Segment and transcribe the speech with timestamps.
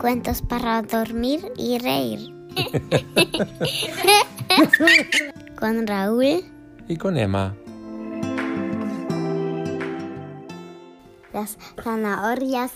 [0.00, 2.32] Cuentos para dormir y reír.
[5.58, 6.44] con Raúl.
[6.86, 7.56] Y con Emma.
[11.32, 12.70] Las zanahorias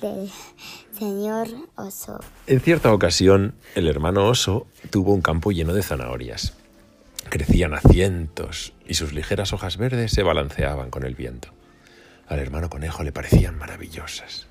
[0.00, 0.30] del
[0.96, 2.20] señor oso.
[2.46, 6.54] En cierta ocasión, el hermano oso tuvo un campo lleno de zanahorias.
[7.30, 11.48] Crecían a cientos y sus ligeras hojas verdes se balanceaban con el viento.
[12.28, 14.49] Al hermano conejo le parecían maravillosas.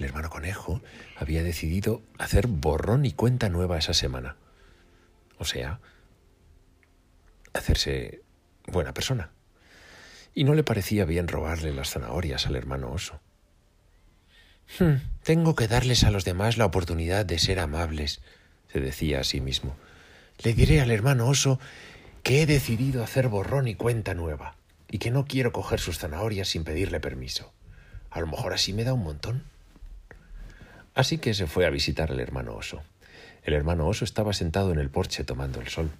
[0.00, 0.80] El hermano conejo
[1.14, 4.36] había decidido hacer borrón y cuenta nueva esa semana.
[5.36, 5.78] O sea,
[7.52, 8.22] hacerse
[8.66, 9.28] buena persona.
[10.34, 13.20] Y no le parecía bien robarle las zanahorias al hermano oso.
[14.78, 18.22] Hmm, tengo que darles a los demás la oportunidad de ser amables,
[18.72, 19.76] se decía a sí mismo.
[20.42, 21.60] Le diré al hermano oso
[22.22, 24.56] que he decidido hacer borrón y cuenta nueva,
[24.90, 27.52] y que no quiero coger sus zanahorias sin pedirle permiso.
[28.08, 29.44] A lo mejor así me da un montón.
[31.00, 32.82] Así que se fue a visitar al hermano oso.
[33.42, 35.90] El hermano oso estaba sentado en el porche tomando el sol.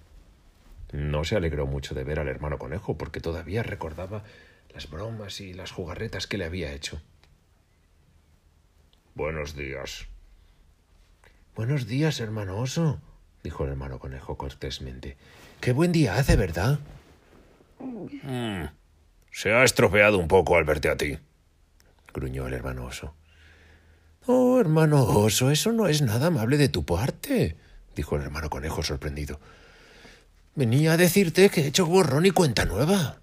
[0.93, 4.25] No se alegró mucho de ver al hermano conejo porque todavía recordaba
[4.75, 7.01] las bromas y las jugarretas que le había hecho.
[9.15, 10.07] Buenos días.
[11.57, 13.01] Buenos días, hermano oso,
[13.43, 15.17] dijo el hermano conejo cortésmente.
[15.63, 16.79] Qué buen día hace, ¿verdad?
[17.79, 18.65] Mm,
[19.33, 21.19] se ha estropeado un poco al verte a ti,
[22.13, 23.15] gruñó el hermano oso.
[24.27, 27.57] Oh, hermano oso, eso no es nada amable de tu parte,
[27.97, 29.41] dijo el hermano conejo sorprendido.
[30.55, 33.21] Venía a decirte que he hecho borrón y cuenta nueva.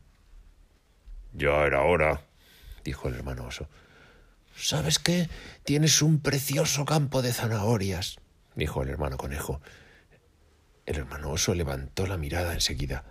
[1.34, 2.22] Ya era hora,
[2.84, 3.68] dijo el hermano oso.
[4.56, 5.30] ¿Sabes qué?
[5.64, 8.18] Tienes un precioso campo de zanahorias,
[8.56, 9.62] dijo el hermano conejo.
[10.88, 13.04] El hermano oso levantó la mirada enseguida.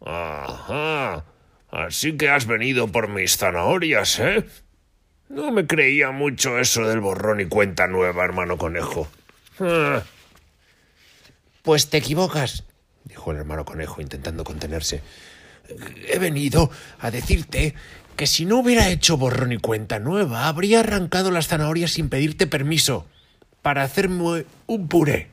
[0.00, 1.24] Ajá.
[1.68, 4.46] Así que has venido por mis zanahorias, ¿eh?
[5.28, 9.08] No me creía mucho eso del borrón y cuenta nueva, hermano conejo.
[9.58, 10.02] Ah.
[11.62, 12.64] Pues te equivocas,
[13.04, 15.02] dijo el hermano conejo intentando contenerse.
[16.08, 17.74] He venido a decirte
[18.16, 22.46] que si no hubiera hecho borrón y cuenta nueva, habría arrancado las zanahorias sin pedirte
[22.46, 23.06] permiso
[23.62, 25.28] para hacerme un puré.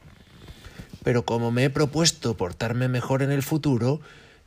[1.03, 3.99] Pero como me he propuesto portarme mejor en el futuro,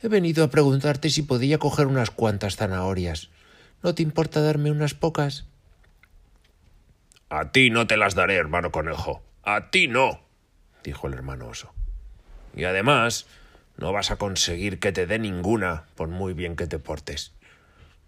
[0.03, 3.29] he venido a preguntarte si podía coger unas cuantas zanahorias.
[3.85, 5.45] ¿No te importa darme unas pocas?
[7.29, 9.23] A ti no te las daré, hermano conejo.
[9.43, 10.23] A ti no,
[10.83, 11.71] dijo el hermano oso.
[12.57, 13.27] Y además,
[13.77, 17.33] no vas a conseguir que te dé ninguna, por muy bien que te portes.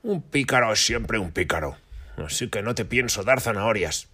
[0.03, 1.77] Un pícaro es siempre un pícaro,
[2.17, 4.09] así que no te pienso dar zanahorias.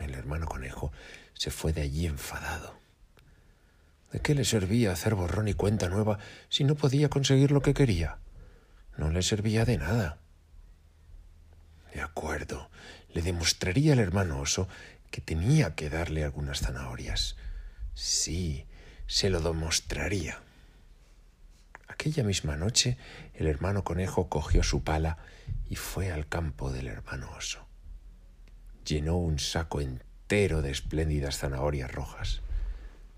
[0.00, 0.90] El hermano conejo
[1.34, 2.74] se fue de allí enfadado.
[4.10, 6.18] ¿De qué le servía hacer borrón y cuenta nueva
[6.48, 8.18] si no podía conseguir lo que quería?
[8.96, 10.18] No le servía de nada.
[11.92, 12.70] De acuerdo,
[13.12, 14.68] le demostraría al hermano oso
[15.10, 17.36] que tenía que darle algunas zanahorias.
[17.94, 18.66] Sí,
[19.06, 20.40] se lo demostraría.
[21.86, 22.98] Aquella misma noche
[23.34, 25.18] el hermano conejo cogió su pala
[25.68, 27.66] y fue al campo del hermano oso.
[28.84, 32.42] Llenó un saco entero de espléndidas zanahorias rojas.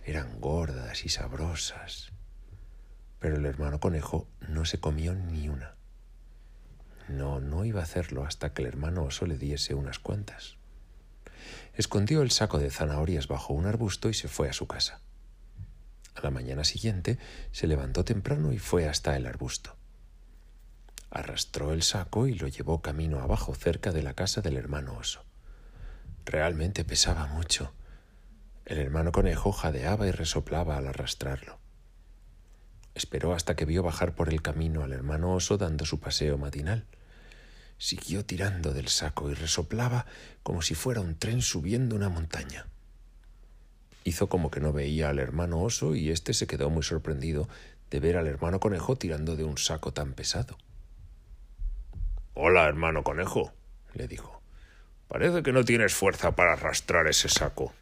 [0.05, 2.13] Eran gordas y sabrosas
[3.27, 5.75] pero el hermano conejo no se comió ni una.
[7.09, 10.59] No, no iba a hacerlo hasta que el hermano oso le diese unas cuantas.
[11.75, 15.01] Escondió el saco de zanahorias bajo un arbusto y se fue a su casa.
[16.15, 17.19] A la mañana siguiente
[17.51, 19.75] se levantó temprano y fue hasta el arbusto.
[21.11, 25.25] Arrastró el saco y lo llevó camino abajo cerca de la casa del hermano oso.
[26.25, 27.73] Realmente pesaba mucho.
[28.67, 31.66] El hermano conejo jadeaba y resoplaba al arrastrarlo.
[32.97, 36.87] Esperó hasta que vio bajar por el camino al hermano oso dando su paseo matinal.
[37.77, 40.07] Siguió tirando del saco y resoplaba
[40.43, 42.69] como si fuera un tren subiendo una montaña.
[44.05, 47.51] Hizo como que no veía al hermano oso y éste se quedó muy sorprendido
[47.91, 50.57] de ver al hermano conejo tirando de un saco tan pesado.
[52.33, 53.53] Hola, hermano conejo,
[53.93, 54.41] le dijo.
[55.07, 57.75] Parece que no tienes fuerza para arrastrar ese saco.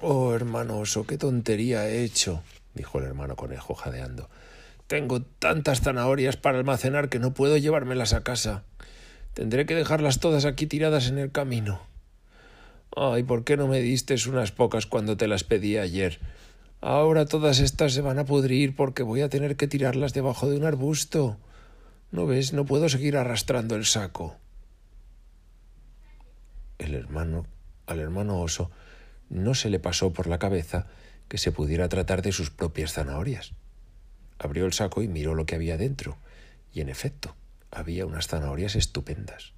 [0.00, 4.28] Oh, hermano oso, qué tontería he hecho, dijo el hermano conejo jadeando.
[4.86, 8.64] Tengo tantas zanahorias para almacenar que no puedo llevármelas a casa.
[9.34, 11.80] Tendré que dejarlas todas aquí tiradas en el camino.
[12.96, 16.18] Ay, ¿por qué no me diste unas pocas cuando te las pedí ayer?
[16.80, 20.56] Ahora todas estas se van a pudrir porque voy a tener que tirarlas debajo de
[20.56, 21.36] un arbusto.
[22.10, 22.52] ¿No ves?
[22.52, 24.36] No puedo seguir arrastrando el saco.
[26.78, 27.46] El hermano,
[27.86, 28.70] al hermano oso,
[29.28, 30.86] no se le pasó por la cabeza
[31.30, 33.52] que se pudiera tratar de sus propias zanahorias.
[34.36, 36.18] Abrió el saco y miró lo que había dentro,
[36.72, 37.36] y en efecto,
[37.70, 39.54] había unas zanahorias estupendas.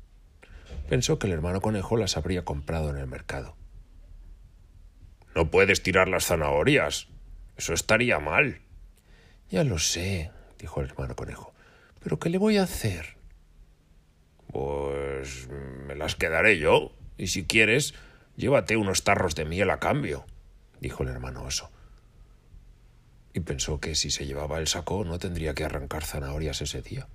[0.90, 3.56] Pensó que el hermano conejo las habría comprado en el mercado.
[5.34, 7.08] No puedes tirar las zanahorias.
[7.56, 8.60] Eso estaría mal.
[9.48, 11.54] Ya lo sé, dijo el hermano conejo.
[12.02, 13.16] ¿Pero qué le voy a hacer?
[14.48, 16.92] Pues me las quedaré yo.
[17.16, 17.94] Y si quieres,
[18.36, 20.26] llévate unos tarros de miel a cambio,
[20.82, 21.70] dijo el hermano oso.
[23.32, 27.08] Y pensó que si se llevaba el saco no tendría que arrancar zanahorias ese día.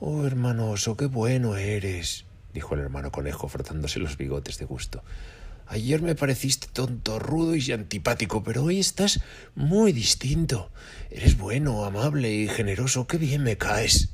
[0.00, 5.04] Oh, hermano oso, qué bueno eres, dijo el hermano conejo frotándose los bigotes de gusto.
[5.66, 9.20] Ayer me pareciste tonto, rudo y antipático, pero hoy estás
[9.54, 10.70] muy distinto.
[11.10, 13.06] Eres bueno, amable y generoso.
[13.06, 14.10] Qué bien me caes.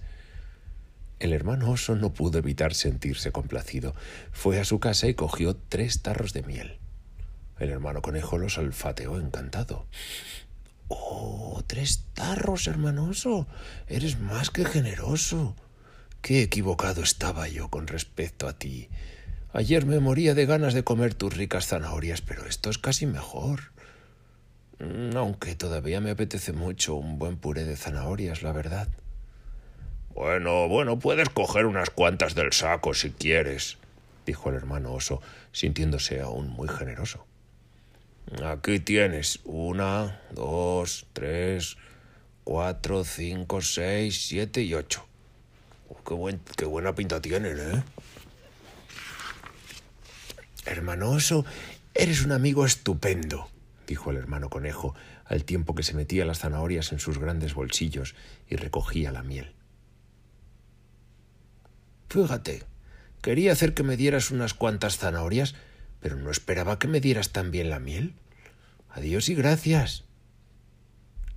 [1.18, 3.94] El hermano oso no pudo evitar sentirse complacido.
[4.30, 6.79] Fue a su casa y cogió tres tarros de miel.
[7.60, 9.86] El hermano conejo los olfateó encantado.
[10.88, 13.46] Oh, tres tarros, hermanoso.
[13.86, 15.54] Eres más que generoso.
[16.22, 18.88] Qué equivocado estaba yo con respecto a ti.
[19.52, 23.72] Ayer me moría de ganas de comer tus ricas zanahorias, pero esto es casi mejor.
[24.78, 28.88] Mm, aunque todavía me apetece mucho un buen puré de zanahorias, la verdad.
[30.14, 33.76] Bueno, bueno, puedes coger unas cuantas del saco si quieres,
[34.24, 35.20] dijo el hermano oso,
[35.52, 37.26] sintiéndose aún muy generoso.
[38.44, 41.76] Aquí tienes una, dos, tres,
[42.44, 45.04] cuatro, cinco, seis, siete y ocho.
[45.88, 47.82] Oh, qué, buen, qué buena pinta tienen, ¿eh?
[50.64, 51.44] Hermanoso,
[51.92, 53.50] eres un amigo estupendo,
[53.88, 54.94] dijo el hermano conejo,
[55.24, 58.14] al tiempo que se metía las zanahorias en sus grandes bolsillos
[58.48, 59.52] y recogía la miel.
[62.08, 62.62] Fíjate,
[63.22, 65.56] quería hacer que me dieras unas cuantas zanahorias,
[66.00, 68.14] pero no esperaba que me dieras también la miel.
[68.88, 70.04] Adiós y gracias.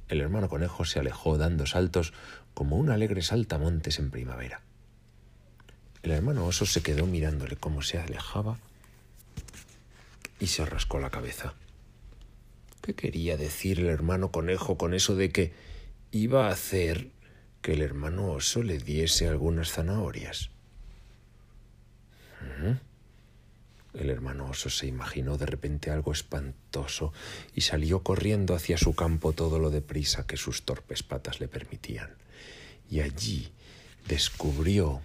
[0.07, 2.13] El hermano conejo se alejó dando saltos
[2.53, 4.61] como un alegre saltamontes en primavera.
[6.01, 8.57] El hermano oso se quedó mirándole cómo se alejaba
[10.39, 11.53] y se rascó la cabeza.
[12.81, 15.53] ¿Qué quería decir el hermano conejo con eso de que
[16.11, 17.11] iba a hacer
[17.61, 20.49] que el hermano oso le diese algunas zanahorias?
[23.93, 27.13] El hermano oso se imaginó de repente algo espantoso
[27.53, 32.09] y salió corriendo hacia su campo todo lo deprisa que sus torpes patas le permitían.
[32.89, 33.51] Y allí
[34.07, 35.01] descubrió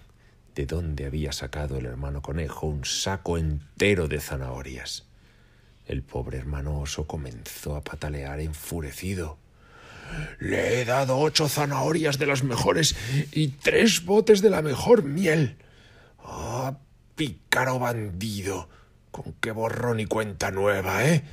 [0.55, 5.05] de dónde había sacado el hermano conejo un saco entero de zanahorias.
[5.85, 9.37] El pobre hermano oso comenzó a patalear enfurecido.
[10.39, 12.95] Le he dado ocho zanahorias de las mejores
[13.31, 15.57] y tres botes de la mejor miel.
[16.23, 16.79] ¡Ah,
[17.15, 18.67] pícaro bandido!
[19.11, 21.23] Con qué borrón y cuenta nueva, ¿eh?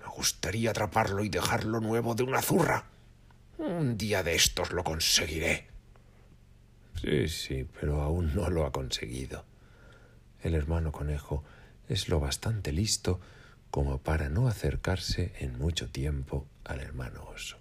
[0.00, 2.86] Me gustaría atraparlo y dejarlo nuevo de una zurra.
[3.58, 5.68] Un día de estos lo conseguiré.
[7.00, 9.44] Sí, sí, pero aún no lo ha conseguido.
[10.42, 11.44] El hermano conejo
[11.88, 13.20] es lo bastante listo
[13.70, 17.58] como para no acercarse en mucho tiempo al hermano oso.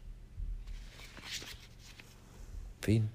[2.81, 3.09] Fin.